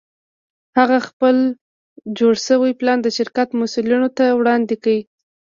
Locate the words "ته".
4.17-4.25